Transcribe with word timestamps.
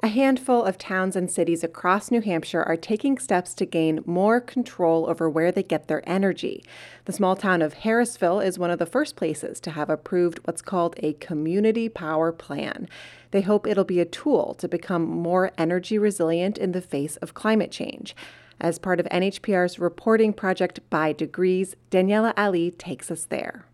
A 0.00 0.06
handful 0.06 0.62
of 0.62 0.78
towns 0.78 1.16
and 1.16 1.28
cities 1.28 1.64
across 1.64 2.12
New 2.12 2.20
Hampshire 2.20 2.62
are 2.62 2.76
taking 2.76 3.18
steps 3.18 3.52
to 3.54 3.66
gain 3.66 4.04
more 4.06 4.40
control 4.40 5.10
over 5.10 5.28
where 5.28 5.50
they 5.50 5.64
get 5.64 5.88
their 5.88 6.08
energy. 6.08 6.62
The 7.06 7.12
small 7.12 7.34
town 7.34 7.62
of 7.62 7.74
Harrisville 7.74 8.44
is 8.44 8.60
one 8.60 8.70
of 8.70 8.78
the 8.78 8.86
first 8.86 9.16
places 9.16 9.58
to 9.58 9.72
have 9.72 9.90
approved 9.90 10.38
what's 10.44 10.62
called 10.62 10.94
a 10.98 11.14
community 11.14 11.88
power 11.88 12.30
plan. 12.30 12.88
They 13.32 13.40
hope 13.40 13.66
it'll 13.66 13.82
be 13.82 13.98
a 13.98 14.04
tool 14.04 14.54
to 14.60 14.68
become 14.68 15.02
more 15.02 15.50
energy 15.58 15.98
resilient 15.98 16.58
in 16.58 16.70
the 16.70 16.80
face 16.80 17.16
of 17.16 17.34
climate 17.34 17.72
change. 17.72 18.14
As 18.60 18.78
part 18.78 19.00
of 19.00 19.06
NHPR's 19.06 19.80
reporting 19.80 20.32
project 20.32 20.78
By 20.90 21.12
Degrees, 21.12 21.74
Daniela 21.90 22.34
Allee 22.36 22.70
takes 22.70 23.10
us 23.10 23.24
there. 23.24 23.64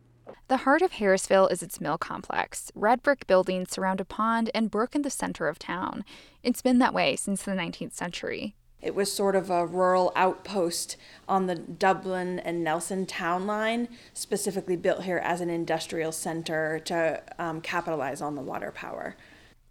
The 0.46 0.58
heart 0.58 0.82
of 0.82 0.92
Harrisville 0.92 1.50
is 1.50 1.62
its 1.62 1.80
mill 1.80 1.96
complex. 1.96 2.70
Red 2.74 3.02
brick 3.02 3.26
buildings 3.26 3.70
surround 3.70 3.98
a 3.98 4.04
pond 4.04 4.50
and 4.54 4.70
brook 4.70 4.94
in 4.94 5.00
the 5.00 5.08
center 5.08 5.48
of 5.48 5.58
town. 5.58 6.04
It's 6.42 6.60
been 6.60 6.78
that 6.80 6.92
way 6.92 7.16
since 7.16 7.42
the 7.42 7.52
19th 7.52 7.94
century. 7.94 8.54
It 8.82 8.94
was 8.94 9.10
sort 9.10 9.36
of 9.36 9.48
a 9.48 9.64
rural 9.64 10.12
outpost 10.14 10.98
on 11.26 11.46
the 11.46 11.54
Dublin 11.54 12.38
and 12.40 12.62
Nelson 12.62 13.06
town 13.06 13.46
line, 13.46 13.88
specifically 14.12 14.76
built 14.76 15.04
here 15.04 15.16
as 15.16 15.40
an 15.40 15.48
industrial 15.48 16.12
center 16.12 16.78
to 16.80 17.22
um, 17.38 17.62
capitalize 17.62 18.20
on 18.20 18.34
the 18.34 18.42
water 18.42 18.70
power. 18.70 19.16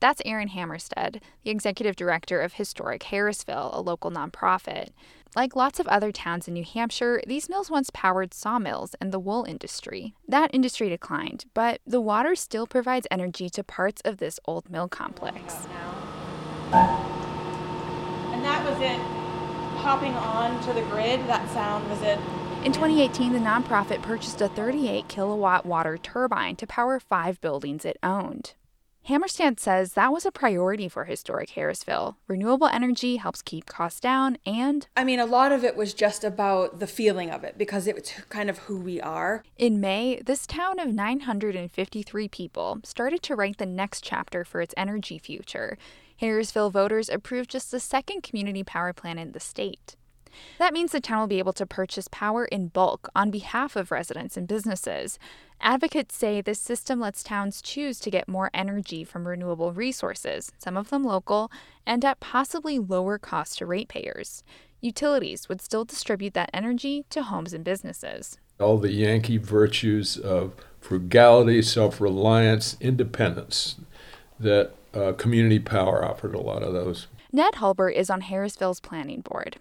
That's 0.03 0.21
Aaron 0.25 0.49
Hammerstedt, 0.49 1.21
the 1.45 1.49
executive 1.49 1.95
director 1.95 2.41
of 2.41 2.55
Historic 2.55 3.03
Harrisville, 3.03 3.73
a 3.73 3.79
local 3.79 4.11
nonprofit. 4.11 4.89
Like 5.33 5.55
lots 5.55 5.79
of 5.79 5.87
other 5.87 6.11
towns 6.11 6.45
in 6.45 6.55
New 6.55 6.65
Hampshire, 6.65 7.21
these 7.25 7.47
mills 7.47 7.71
once 7.71 7.89
powered 7.93 8.33
sawmills 8.33 8.95
and 8.99 9.13
the 9.13 9.19
wool 9.19 9.45
industry. 9.45 10.13
That 10.27 10.53
industry 10.53 10.89
declined, 10.89 11.45
but 11.53 11.79
the 11.87 12.01
water 12.01 12.35
still 12.35 12.67
provides 12.67 13.07
energy 13.09 13.49
to 13.51 13.63
parts 13.63 14.01
of 14.03 14.17
this 14.17 14.41
old 14.43 14.69
mill 14.69 14.89
complex. 14.89 15.67
And 16.73 18.43
that 18.43 18.69
was 18.69 18.77
it. 18.81 18.99
Hopping 19.79 20.15
on 20.15 20.61
to 20.65 20.73
the 20.73 20.81
grid, 20.91 21.21
that 21.29 21.49
sound 21.51 21.89
was 21.89 22.01
it. 22.01 22.19
In 22.65 22.73
2018, 22.73 23.31
the 23.31 23.39
nonprofit 23.39 24.01
purchased 24.01 24.41
a 24.41 24.49
38 24.49 25.07
kilowatt 25.07 25.65
water 25.65 25.97
turbine 25.97 26.57
to 26.57 26.67
power 26.67 26.99
five 26.99 27.39
buildings 27.39 27.85
it 27.85 27.95
owned. 28.03 28.55
Hammerstedt 29.09 29.59
says 29.59 29.93
that 29.93 30.13
was 30.13 30.25
a 30.25 30.31
priority 30.31 30.87
for 30.87 31.03
historic 31.03 31.49
Harrisville. 31.49 32.15
Renewable 32.25 32.67
energy 32.67 33.17
helps 33.17 33.41
keep 33.41 33.65
costs 33.65 33.99
down 33.99 34.37
and 34.45 34.87
I 34.95 35.03
mean 35.03 35.19
a 35.19 35.25
lot 35.25 35.51
of 35.51 35.65
it 35.65 35.75
was 35.75 35.93
just 35.93 36.23
about 36.23 36.79
the 36.79 36.87
feeling 36.87 37.29
of 37.29 37.43
it 37.43 37.57
because 37.57 37.85
it 37.85 37.95
was 37.95 38.13
kind 38.29 38.49
of 38.49 38.59
who 38.59 38.79
we 38.79 39.01
are. 39.01 39.43
In 39.57 39.81
May, 39.81 40.21
this 40.25 40.47
town 40.47 40.79
of 40.79 40.93
953 40.93 42.29
people 42.29 42.79
started 42.85 43.21
to 43.23 43.35
write 43.35 43.57
the 43.57 43.65
next 43.65 44.05
chapter 44.05 44.45
for 44.45 44.61
its 44.61 44.73
energy 44.77 45.17
future. 45.17 45.77
Harrisville 46.21 46.71
voters 46.71 47.09
approved 47.09 47.49
just 47.49 47.71
the 47.71 47.81
second 47.81 48.23
community 48.23 48.63
power 48.63 48.93
plan 48.93 49.17
in 49.17 49.33
the 49.33 49.39
state. 49.41 49.97
That 50.59 50.73
means 50.73 50.91
the 50.91 51.01
town 51.01 51.19
will 51.19 51.27
be 51.27 51.39
able 51.39 51.53
to 51.53 51.65
purchase 51.65 52.07
power 52.09 52.45
in 52.45 52.67
bulk 52.67 53.09
on 53.15 53.31
behalf 53.31 53.75
of 53.75 53.91
residents 53.91 54.37
and 54.37 54.47
businesses. 54.47 55.19
Advocates 55.61 56.15
say 56.15 56.41
this 56.41 56.59
system 56.59 56.99
lets 56.99 57.23
towns 57.23 57.61
choose 57.61 57.99
to 57.99 58.11
get 58.11 58.27
more 58.27 58.49
energy 58.53 59.03
from 59.03 59.27
renewable 59.27 59.71
resources, 59.71 60.51
some 60.57 60.75
of 60.75 60.89
them 60.89 61.03
local, 61.03 61.51
and 61.85 62.03
at 62.03 62.19
possibly 62.19 62.79
lower 62.79 63.17
cost 63.17 63.59
to 63.59 63.65
ratepayers. 63.65 64.43
Utilities 64.81 65.47
would 65.47 65.61
still 65.61 65.85
distribute 65.85 66.33
that 66.33 66.49
energy 66.53 67.05
to 67.09 67.23
homes 67.23 67.53
and 67.53 67.63
businesses. 67.63 68.37
All 68.59 68.77
the 68.77 68.91
Yankee 68.91 69.37
virtues 69.37 70.17
of 70.17 70.53
frugality, 70.81 71.61
self 71.61 72.01
reliance, 72.01 72.75
independence 72.81 73.77
that 74.39 74.71
uh, 74.93 75.13
community 75.13 75.59
power 75.59 76.03
offered 76.03 76.35
a 76.35 76.41
lot 76.41 76.63
of 76.63 76.73
those. 76.73 77.07
Ned 77.31 77.55
Hulbert 77.55 77.95
is 77.95 78.09
on 78.09 78.21
Harrisville's 78.21 78.79
planning 78.79 79.21
board. 79.21 79.57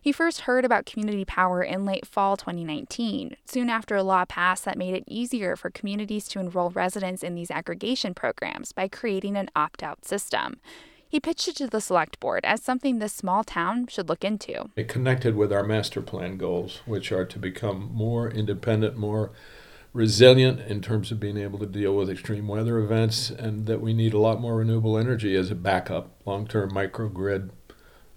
He 0.00 0.12
first 0.12 0.42
heard 0.42 0.64
about 0.64 0.86
community 0.86 1.24
power 1.24 1.62
in 1.62 1.84
late 1.84 2.06
fall 2.06 2.36
2019, 2.36 3.36
soon 3.44 3.68
after 3.68 3.96
a 3.96 4.02
law 4.02 4.24
passed 4.24 4.64
that 4.64 4.78
made 4.78 4.94
it 4.94 5.04
easier 5.06 5.56
for 5.56 5.70
communities 5.70 6.28
to 6.28 6.40
enroll 6.40 6.70
residents 6.70 7.22
in 7.22 7.34
these 7.34 7.50
aggregation 7.50 8.14
programs 8.14 8.72
by 8.72 8.88
creating 8.88 9.36
an 9.36 9.50
opt 9.54 9.82
out 9.82 10.04
system. 10.04 10.60
He 11.12 11.20
pitched 11.20 11.46
it 11.46 11.56
to 11.56 11.66
the 11.66 11.82
select 11.82 12.18
board 12.20 12.40
as 12.44 12.62
something 12.62 12.98
this 12.98 13.12
small 13.12 13.44
town 13.44 13.86
should 13.88 14.08
look 14.08 14.24
into. 14.24 14.70
It 14.76 14.88
connected 14.88 15.36
with 15.36 15.52
our 15.52 15.62
master 15.62 16.00
plan 16.00 16.38
goals, 16.38 16.80
which 16.86 17.12
are 17.12 17.26
to 17.26 17.38
become 17.38 17.90
more 17.92 18.30
independent, 18.30 18.96
more 18.96 19.32
resilient 19.92 20.60
in 20.60 20.80
terms 20.80 21.12
of 21.12 21.20
being 21.20 21.36
able 21.36 21.58
to 21.58 21.66
deal 21.66 21.94
with 21.94 22.08
extreme 22.08 22.48
weather 22.48 22.78
events, 22.78 23.28
and 23.28 23.66
that 23.66 23.82
we 23.82 23.92
need 23.92 24.14
a 24.14 24.18
lot 24.18 24.40
more 24.40 24.56
renewable 24.56 24.96
energy 24.96 25.36
as 25.36 25.50
a 25.50 25.54
backup, 25.54 26.16
long 26.24 26.46
term 26.46 26.70
microgrid 26.70 27.50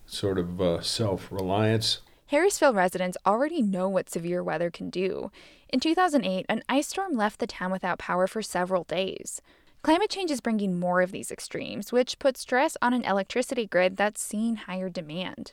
sort 0.06 0.38
of 0.38 0.62
uh, 0.62 0.82
self 0.82 1.32
reliance. 1.32 2.02
Harrisville 2.32 2.76
residents 2.76 3.18
already 3.26 3.62
know 3.62 3.88
what 3.88 4.10
severe 4.10 4.44
weather 4.44 4.72
can 4.72 4.90
do. 4.90 5.32
In 5.70 5.80
2008, 5.80 6.46
an 6.50 6.64
ice 6.68 6.88
storm 6.88 7.14
left 7.14 7.40
the 7.40 7.48
town 7.48 7.72
without 7.72 8.00
power 8.00 8.26
for 8.26 8.42
several 8.42 8.84
days. 8.84 9.42
Climate 9.84 10.10
change 10.10 10.32
is 10.32 10.42
bringing 10.42 10.80
more 10.80 11.04
of 11.04 11.12
these 11.12 11.32
extremes, 11.32 11.92
which 11.92 12.18
puts 12.18 12.40
stress 12.40 12.76
on 12.82 12.94
an 12.94 13.04
electricity 13.04 13.68
grid 13.68 13.98
that's 13.98 14.20
seeing 14.20 14.56
higher 14.56 14.90
demand. 14.90 15.52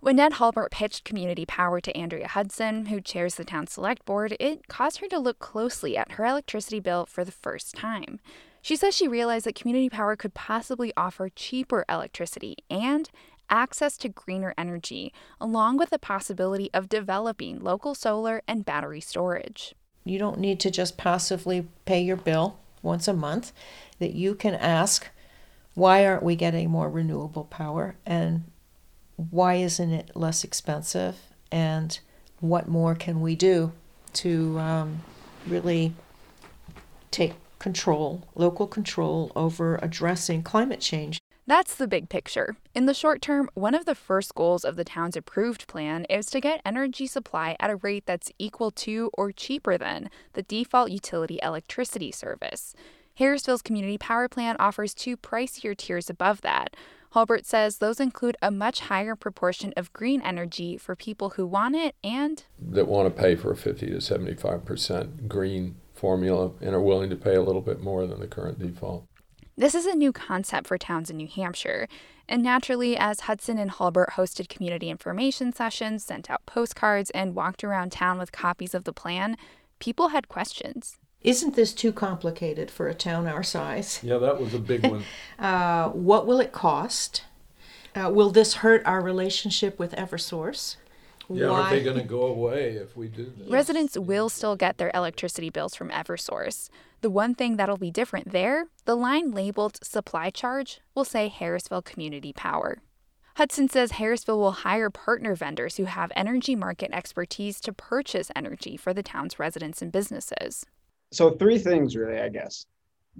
When 0.00 0.16
Ned 0.16 0.34
Hulbert 0.34 0.72
pitched 0.72 1.04
community 1.04 1.46
power 1.46 1.80
to 1.80 1.96
Andrea 1.96 2.26
Hudson, 2.26 2.86
who 2.86 3.00
chairs 3.00 3.36
the 3.36 3.44
town 3.44 3.68
select 3.68 4.04
board, 4.04 4.36
it 4.40 4.66
caused 4.66 4.98
her 4.98 5.06
to 5.06 5.18
look 5.20 5.38
closely 5.38 5.96
at 5.96 6.12
her 6.12 6.24
electricity 6.24 6.80
bill 6.80 7.06
for 7.06 7.24
the 7.24 7.30
first 7.30 7.76
time. 7.76 8.18
She 8.62 8.74
says 8.74 8.96
she 8.96 9.06
realized 9.06 9.46
that 9.46 9.54
community 9.54 9.88
power 9.88 10.16
could 10.16 10.34
possibly 10.34 10.92
offer 10.96 11.28
cheaper 11.28 11.84
electricity 11.88 12.56
and 12.68 13.08
access 13.50 13.96
to 13.98 14.08
greener 14.08 14.54
energy, 14.56 15.12
along 15.40 15.76
with 15.76 15.90
the 15.90 15.98
possibility 15.98 16.70
of 16.72 16.88
developing 16.88 17.60
local 17.60 17.94
solar 17.94 18.42
and 18.46 18.64
battery 18.64 19.00
storage. 19.00 19.74
You 20.04 20.18
don't 20.18 20.38
need 20.38 20.60
to 20.60 20.70
just 20.70 20.96
passively 20.96 21.68
pay 21.84 22.00
your 22.00 22.16
bill 22.16 22.58
once 22.82 23.08
a 23.08 23.12
month, 23.12 23.52
that 23.98 24.14
you 24.14 24.34
can 24.34 24.54
ask, 24.54 25.08
why 25.74 26.06
aren't 26.06 26.22
we 26.22 26.36
getting 26.36 26.70
more 26.70 26.88
renewable 26.88 27.44
power? 27.44 27.96
And 28.06 28.44
why 29.16 29.54
isn't 29.54 29.92
it 29.92 30.12
less 30.14 30.44
expensive? 30.44 31.16
And 31.50 31.98
what 32.40 32.68
more 32.68 32.94
can 32.94 33.20
we 33.20 33.34
do 33.34 33.72
to 34.14 34.58
um, 34.58 35.00
really 35.46 35.94
take 37.10 37.34
control, 37.58 38.28
local 38.34 38.66
control 38.66 39.32
over 39.34 39.78
addressing 39.82 40.42
climate 40.42 40.80
change? 40.80 41.17
That's 41.48 41.76
the 41.76 41.88
big 41.88 42.10
picture. 42.10 42.56
In 42.74 42.84
the 42.84 42.92
short 42.92 43.22
term, 43.22 43.48
one 43.54 43.74
of 43.74 43.86
the 43.86 43.94
first 43.94 44.34
goals 44.34 44.66
of 44.66 44.76
the 44.76 44.84
town's 44.84 45.16
approved 45.16 45.66
plan 45.66 46.04
is 46.10 46.26
to 46.26 46.42
get 46.42 46.60
energy 46.62 47.06
supply 47.06 47.56
at 47.58 47.70
a 47.70 47.76
rate 47.76 48.04
that's 48.04 48.30
equal 48.38 48.70
to 48.72 49.10
or 49.14 49.32
cheaper 49.32 49.78
than 49.78 50.10
the 50.34 50.42
default 50.42 50.90
utility 50.90 51.38
electricity 51.42 52.12
service. 52.12 52.74
Harrisville's 53.14 53.62
community 53.62 53.96
power 53.96 54.28
plan 54.28 54.56
offers 54.58 54.92
two 54.92 55.16
pricier 55.16 55.74
tiers 55.74 56.10
above 56.10 56.42
that. 56.42 56.76
Hulbert 57.12 57.46
says 57.46 57.78
those 57.78 57.98
include 57.98 58.36
a 58.42 58.50
much 58.50 58.80
higher 58.80 59.16
proportion 59.16 59.72
of 59.74 59.90
green 59.94 60.20
energy 60.20 60.76
for 60.76 60.94
people 60.94 61.30
who 61.30 61.46
want 61.46 61.74
it 61.74 61.94
and 62.04 62.44
that 62.60 62.86
want 62.86 63.08
to 63.08 63.22
pay 63.22 63.36
for 63.36 63.52
a 63.52 63.56
50 63.56 63.86
to 63.86 63.96
75% 63.96 65.28
green 65.28 65.76
formula 65.94 66.50
and 66.60 66.74
are 66.74 66.82
willing 66.82 67.08
to 67.08 67.16
pay 67.16 67.36
a 67.36 67.42
little 67.42 67.62
bit 67.62 67.80
more 67.80 68.06
than 68.06 68.20
the 68.20 68.26
current 68.26 68.58
default. 68.58 69.06
This 69.58 69.74
is 69.74 69.86
a 69.86 69.96
new 69.96 70.12
concept 70.12 70.68
for 70.68 70.78
towns 70.78 71.10
in 71.10 71.16
New 71.16 71.26
Hampshire, 71.26 71.88
and 72.28 72.44
naturally, 72.44 72.96
as 72.96 73.22
Hudson 73.22 73.58
and 73.58 73.72
Hulbert 73.72 74.10
hosted 74.10 74.48
community 74.48 74.88
information 74.88 75.52
sessions, 75.52 76.04
sent 76.04 76.30
out 76.30 76.46
postcards, 76.46 77.10
and 77.10 77.34
walked 77.34 77.64
around 77.64 77.90
town 77.90 78.18
with 78.18 78.30
copies 78.30 78.72
of 78.72 78.84
the 78.84 78.92
plan, 78.92 79.36
people 79.80 80.10
had 80.10 80.28
questions. 80.28 80.96
Isn't 81.22 81.56
this 81.56 81.74
too 81.74 81.92
complicated 81.92 82.70
for 82.70 82.86
a 82.86 82.94
town 82.94 83.26
our 83.26 83.42
size? 83.42 83.98
Yeah, 84.00 84.18
that 84.18 84.40
was 84.40 84.54
a 84.54 84.60
big 84.60 84.86
one. 84.86 85.02
uh, 85.40 85.88
what 85.88 86.24
will 86.24 86.38
it 86.38 86.52
cost? 86.52 87.24
Uh, 87.96 88.10
will 88.10 88.30
this 88.30 88.54
hurt 88.54 88.86
our 88.86 89.00
relationship 89.00 89.76
with 89.76 89.90
Eversource? 89.96 90.76
Yeah, 91.28 91.50
Why? 91.50 91.60
are 91.62 91.70
they 91.70 91.82
going 91.82 91.98
to 91.98 92.04
go 92.04 92.22
away 92.26 92.74
if 92.74 92.96
we 92.96 93.08
do 93.08 93.32
this? 93.36 93.48
Residents 93.48 93.98
will 93.98 94.28
still 94.28 94.54
get 94.54 94.78
their 94.78 94.92
electricity 94.94 95.50
bills 95.50 95.74
from 95.74 95.90
Eversource. 95.90 96.70
The 97.00 97.10
one 97.10 97.34
thing 97.34 97.56
that'll 97.56 97.76
be 97.76 97.92
different 97.92 98.32
there, 98.32 98.66
the 98.84 98.96
line 98.96 99.30
labeled 99.30 99.78
supply 99.84 100.30
charge 100.30 100.80
will 100.96 101.04
say 101.04 101.32
Harrisville 101.34 101.84
Community 101.84 102.32
Power. 102.32 102.78
Hudson 103.36 103.68
says 103.68 103.92
Harrisville 103.92 104.38
will 104.38 104.50
hire 104.50 104.90
partner 104.90 105.36
vendors 105.36 105.76
who 105.76 105.84
have 105.84 106.10
energy 106.16 106.56
market 106.56 106.90
expertise 106.92 107.60
to 107.60 107.72
purchase 107.72 108.32
energy 108.34 108.76
for 108.76 108.92
the 108.92 109.04
town's 109.04 109.38
residents 109.38 109.80
and 109.80 109.92
businesses. 109.92 110.66
So, 111.12 111.30
three 111.30 111.58
things 111.58 111.94
really, 111.94 112.20
I 112.20 112.30
guess 112.30 112.66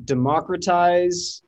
democratize, 0.04 1.42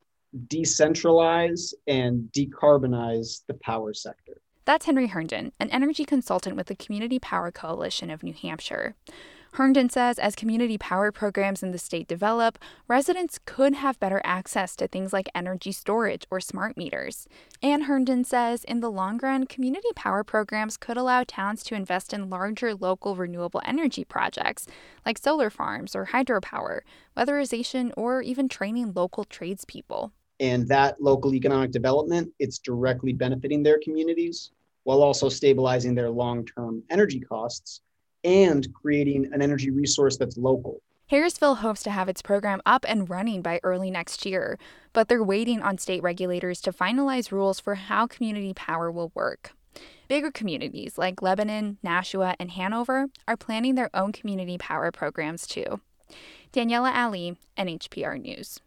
decentralize, 0.46 1.74
and 1.88 2.30
decarbonize 2.32 3.42
the 3.48 3.54
power 3.54 3.92
sector. 3.92 4.40
That's 4.66 4.86
Henry 4.86 5.08
Herndon, 5.08 5.50
an 5.58 5.70
energy 5.70 6.04
consultant 6.04 6.54
with 6.54 6.68
the 6.68 6.76
Community 6.76 7.18
Power 7.18 7.50
Coalition 7.50 8.08
of 8.08 8.22
New 8.22 8.34
Hampshire. 8.34 8.94
Herndon 9.54 9.90
says 9.90 10.18
as 10.20 10.36
community 10.36 10.78
power 10.78 11.10
programs 11.10 11.62
in 11.62 11.72
the 11.72 11.78
state 11.78 12.06
develop, 12.06 12.56
residents 12.86 13.40
could 13.44 13.74
have 13.74 13.98
better 13.98 14.20
access 14.22 14.76
to 14.76 14.86
things 14.86 15.12
like 15.12 15.28
energy 15.34 15.72
storage 15.72 16.24
or 16.30 16.40
smart 16.40 16.76
meters. 16.76 17.26
And 17.60 17.84
Herndon 17.84 18.22
says 18.22 18.62
in 18.62 18.78
the 18.78 18.90
long 18.90 19.18
run, 19.18 19.46
community 19.46 19.88
power 19.96 20.22
programs 20.22 20.76
could 20.76 20.96
allow 20.96 21.24
towns 21.24 21.64
to 21.64 21.74
invest 21.74 22.12
in 22.12 22.30
larger 22.30 22.74
local 22.74 23.16
renewable 23.16 23.60
energy 23.64 24.04
projects 24.04 24.68
like 25.04 25.18
solar 25.18 25.50
farms 25.50 25.96
or 25.96 26.06
hydropower, 26.06 26.80
weatherization, 27.16 27.92
or 27.96 28.22
even 28.22 28.48
training 28.48 28.92
local 28.94 29.24
tradespeople. 29.24 30.12
And 30.38 30.66
that 30.68 31.02
local 31.02 31.34
economic 31.34 31.72
development, 31.72 32.32
it's 32.38 32.58
directly 32.58 33.12
benefiting 33.12 33.64
their 33.64 33.80
communities 33.82 34.52
while 34.84 35.02
also 35.02 35.28
stabilizing 35.28 35.94
their 35.94 36.08
long 36.08 36.46
term 36.46 36.82
energy 36.88 37.20
costs 37.20 37.80
and 38.24 38.72
creating 38.74 39.30
an 39.32 39.42
energy 39.42 39.70
resource 39.70 40.16
that's 40.16 40.36
local. 40.36 40.80
Harrisville 41.10 41.56
hopes 41.56 41.82
to 41.82 41.90
have 41.90 42.08
its 42.08 42.22
program 42.22 42.62
up 42.64 42.84
and 42.88 43.10
running 43.10 43.42
by 43.42 43.58
early 43.64 43.90
next 43.90 44.24
year, 44.24 44.58
but 44.92 45.08
they're 45.08 45.24
waiting 45.24 45.60
on 45.60 45.76
state 45.76 46.02
regulators 46.02 46.60
to 46.60 46.72
finalize 46.72 47.32
rules 47.32 47.58
for 47.58 47.74
how 47.74 48.06
community 48.06 48.54
power 48.54 48.92
will 48.92 49.10
work. 49.14 49.52
Bigger 50.06 50.30
communities 50.30 50.98
like 50.98 51.22
Lebanon, 51.22 51.78
Nashua, 51.82 52.36
and 52.38 52.52
Hanover 52.52 53.06
are 53.26 53.36
planning 53.36 53.74
their 53.74 53.90
own 53.94 54.12
community 54.12 54.56
power 54.58 54.92
programs 54.92 55.46
too. 55.46 55.80
Daniela 56.52 56.92
Allee, 56.92 57.36
NHPR 57.56 58.20
News. 58.20 58.60